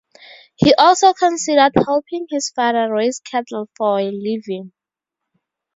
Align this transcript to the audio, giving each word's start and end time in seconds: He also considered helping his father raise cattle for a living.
He 0.55 0.73
also 0.73 1.13
considered 1.13 1.73
helping 1.75 2.25
his 2.27 2.49
father 2.49 2.91
raise 2.91 3.19
cattle 3.19 3.69
for 3.77 3.99
a 3.99 4.05
living. 4.09 4.71